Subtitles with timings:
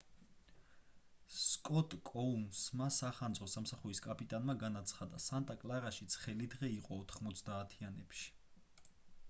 [1.39, 8.29] სკოტ კოუნსმა სახანძრო სამსახურის კაპიტანმა განაცხადა სანტა კლარაში ცხელი დღე იყო 90-ანებში